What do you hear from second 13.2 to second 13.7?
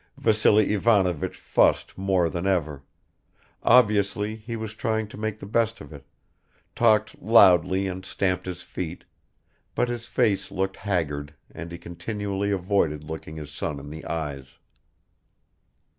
his